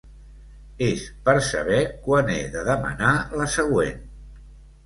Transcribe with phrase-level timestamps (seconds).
[0.85, 3.13] És per saber quan he de demanar
[3.43, 4.05] la següent.